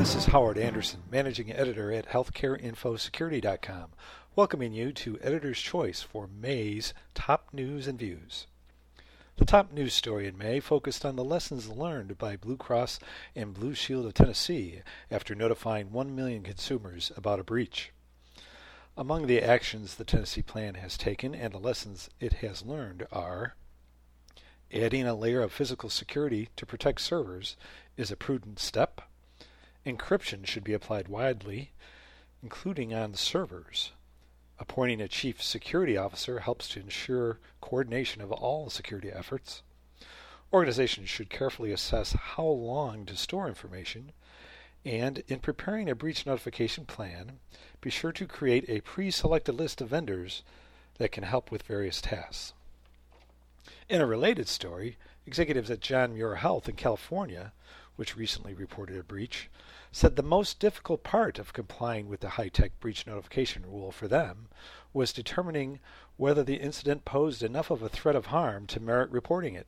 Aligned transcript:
This 0.00 0.14
is 0.14 0.24
Howard 0.24 0.56
Anderson, 0.56 1.02
Managing 1.10 1.52
Editor 1.52 1.92
at 1.92 2.08
HealthCareInfoSecurity.com, 2.08 3.90
welcoming 4.34 4.72
you 4.72 4.92
to 4.92 5.18
Editor's 5.20 5.60
Choice 5.60 6.00
for 6.00 6.26
May's 6.26 6.94
Top 7.12 7.48
News 7.52 7.86
and 7.86 7.98
Views. 7.98 8.46
The 9.36 9.44
top 9.44 9.72
news 9.72 9.92
story 9.92 10.26
in 10.26 10.38
May 10.38 10.58
focused 10.58 11.04
on 11.04 11.16
the 11.16 11.22
lessons 11.22 11.68
learned 11.68 12.16
by 12.16 12.38
Blue 12.38 12.56
Cross 12.56 13.00
and 13.36 13.52
Blue 13.52 13.74
Shield 13.74 14.06
of 14.06 14.14
Tennessee 14.14 14.80
after 15.10 15.34
notifying 15.34 15.92
1 15.92 16.16
million 16.16 16.42
consumers 16.42 17.12
about 17.14 17.38
a 17.38 17.44
breach. 17.44 17.92
Among 18.96 19.26
the 19.26 19.42
actions 19.42 19.96
the 19.96 20.04
Tennessee 20.04 20.40
plan 20.40 20.76
has 20.76 20.96
taken 20.96 21.34
and 21.34 21.52
the 21.52 21.58
lessons 21.58 22.08
it 22.20 22.32
has 22.40 22.64
learned 22.64 23.06
are 23.12 23.54
adding 24.72 25.06
a 25.06 25.14
layer 25.14 25.42
of 25.42 25.52
physical 25.52 25.90
security 25.90 26.48
to 26.56 26.64
protect 26.64 27.02
servers 27.02 27.58
is 27.98 28.10
a 28.10 28.16
prudent 28.16 28.58
step. 28.58 29.02
Encryption 29.86 30.46
should 30.46 30.64
be 30.64 30.74
applied 30.74 31.08
widely, 31.08 31.72
including 32.42 32.92
on 32.92 33.14
servers. 33.14 33.92
Appointing 34.58 35.00
a 35.00 35.08
chief 35.08 35.42
security 35.42 35.96
officer 35.96 36.40
helps 36.40 36.68
to 36.68 36.80
ensure 36.80 37.38
coordination 37.62 38.20
of 38.20 38.30
all 38.30 38.68
security 38.68 39.10
efforts. 39.10 39.62
Organizations 40.52 41.08
should 41.08 41.30
carefully 41.30 41.72
assess 41.72 42.12
how 42.12 42.44
long 42.44 43.06
to 43.06 43.16
store 43.16 43.48
information, 43.48 44.12
and 44.84 45.22
in 45.28 45.38
preparing 45.38 45.88
a 45.88 45.94
breach 45.94 46.26
notification 46.26 46.84
plan, 46.84 47.38
be 47.80 47.88
sure 47.88 48.12
to 48.12 48.26
create 48.26 48.68
a 48.68 48.82
pre 48.82 49.10
selected 49.10 49.52
list 49.52 49.80
of 49.80 49.88
vendors 49.88 50.42
that 50.98 51.12
can 51.12 51.24
help 51.24 51.50
with 51.50 51.62
various 51.62 52.02
tasks. 52.02 52.52
In 53.88 54.02
a 54.02 54.06
related 54.06 54.46
story, 54.46 54.98
executives 55.26 55.70
at 55.70 55.80
John 55.80 56.14
Muir 56.14 56.36
Health 56.36 56.68
in 56.68 56.76
California, 56.76 57.52
which 58.00 58.16
recently 58.16 58.54
reported 58.54 58.96
a 58.96 59.02
breach, 59.02 59.50
said 59.92 60.16
the 60.16 60.22
most 60.22 60.58
difficult 60.58 61.02
part 61.02 61.38
of 61.38 61.52
complying 61.52 62.08
with 62.08 62.20
the 62.20 62.30
HITECH 62.30 62.72
breach 62.80 63.06
notification 63.06 63.62
rule 63.66 63.92
for 63.92 64.08
them 64.08 64.48
was 64.94 65.12
determining 65.12 65.78
whether 66.16 66.42
the 66.42 66.54
incident 66.54 67.04
posed 67.04 67.42
enough 67.42 67.70
of 67.70 67.82
a 67.82 67.90
threat 67.90 68.16
of 68.16 68.26
harm 68.26 68.66
to 68.66 68.80
merit 68.80 69.10
reporting 69.10 69.54
it. 69.54 69.66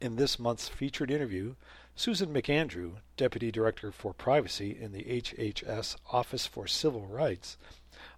In 0.00 0.16
this 0.16 0.36
month's 0.36 0.66
featured 0.66 1.12
interview, 1.12 1.54
Susan 1.94 2.34
McAndrew, 2.34 2.94
Deputy 3.16 3.52
Director 3.52 3.92
for 3.92 4.12
Privacy 4.12 4.76
in 4.76 4.90
the 4.90 5.04
HHS 5.04 5.94
Office 6.10 6.48
for 6.48 6.66
Civil 6.66 7.06
Rights, 7.06 7.56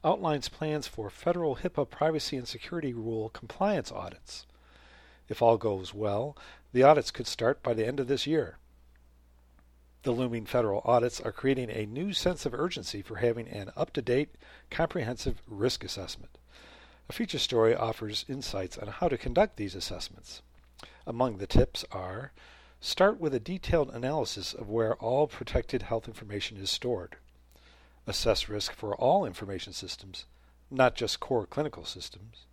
outlines 0.02 0.48
plans 0.48 0.88
for 0.88 1.10
federal 1.10 1.56
HIPAA 1.56 1.90
privacy 1.90 2.38
and 2.38 2.48
security 2.48 2.94
rule 2.94 3.28
compliance 3.28 3.92
audits. 3.92 4.46
If 5.28 5.42
all 5.42 5.56
goes 5.56 5.92
well, 5.92 6.36
the 6.72 6.82
audits 6.82 7.10
could 7.10 7.26
start 7.26 7.62
by 7.62 7.74
the 7.74 7.86
end 7.86 8.00
of 8.00 8.08
this 8.08 8.26
year. 8.26 8.58
The 10.02 10.12
looming 10.12 10.46
federal 10.46 10.82
audits 10.84 11.20
are 11.20 11.32
creating 11.32 11.70
a 11.70 11.84
new 11.84 12.12
sense 12.12 12.46
of 12.46 12.54
urgency 12.54 13.02
for 13.02 13.16
having 13.16 13.48
an 13.48 13.72
up 13.76 13.92
to 13.94 14.02
date, 14.02 14.36
comprehensive 14.70 15.42
risk 15.48 15.82
assessment. 15.82 16.38
A 17.08 17.12
feature 17.12 17.38
story 17.38 17.74
offers 17.74 18.24
insights 18.28 18.78
on 18.78 18.88
how 18.88 19.08
to 19.08 19.18
conduct 19.18 19.56
these 19.56 19.74
assessments. 19.74 20.42
Among 21.06 21.38
the 21.38 21.46
tips 21.46 21.84
are 21.90 22.32
start 22.80 23.18
with 23.18 23.34
a 23.34 23.40
detailed 23.40 23.90
analysis 23.90 24.54
of 24.54 24.68
where 24.68 24.94
all 24.96 25.26
protected 25.26 25.82
health 25.82 26.06
information 26.06 26.56
is 26.56 26.70
stored, 26.70 27.16
assess 28.06 28.48
risk 28.48 28.72
for 28.72 28.94
all 28.94 29.24
information 29.24 29.72
systems, 29.72 30.26
not 30.70 30.94
just 30.94 31.18
core 31.18 31.46
clinical 31.46 31.84
systems, 31.84 32.44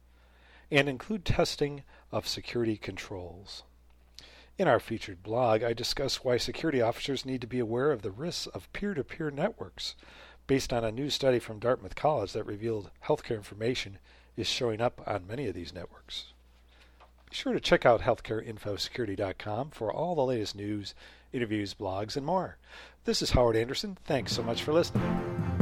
and 0.72 0.90
include 0.90 1.26
testing 1.26 1.84
of 2.12 2.28
security 2.28 2.78
controls. 2.78 3.64
In 4.58 4.68
our 4.68 4.80
featured 4.80 5.24
blog, 5.24 5.64
I 5.64 5.74
discuss 5.74 6.24
why 6.24 6.38
security 6.38 6.82
officers 6.82 7.26
need 7.26 7.42
to 7.42 7.48
be 7.48 7.60
aware 7.60 7.92
of 7.92 8.04
the 8.04 8.12
risks 8.12 8.48
of 8.48 8.72
peer 8.72 8.94
to 8.94 9.04
peer 9.04 9.32
networks 9.32 9.96
based 10.46 10.72
on 10.72 10.84
a 10.84 10.92
new 10.92 11.10
study 11.10 11.40
from 11.40 11.60
Dartmouth 11.60 11.96
College 11.96 12.34
that 12.34 12.44
revealed 12.44 12.92
healthcare 13.06 13.36
information 13.36 13.98
is 14.38 14.48
showing 14.48 14.82
up 14.82 15.02
on 15.08 15.28
many 15.28 15.48
of 15.48 15.56
these 15.56 15.74
networks. 15.74 16.34
Be 17.30 17.36
sure 17.36 17.54
to 17.54 17.60
check 17.60 17.86
out 17.86 18.02
healthcareinfosecurity.com 18.02 19.72
for 19.72 19.92
all 19.92 20.16
the 20.16 20.26
latest 20.26 20.56
news, 20.56 20.94
interviews, 21.32 21.74
blogs, 21.74 22.16
and 22.16 22.26
more. 22.26 22.58
This 23.06 23.22
is 23.22 23.32
Howard 23.32 23.56
Anderson. 23.56 23.98
Thanks 24.06 24.34
so 24.34 24.44
much 24.44 24.62
for 24.62 24.72
listening. 24.72 25.53